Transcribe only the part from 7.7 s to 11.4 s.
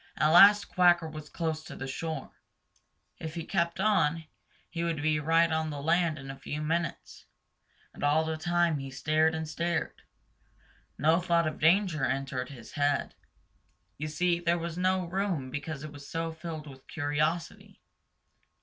And all the time he stared and stared. No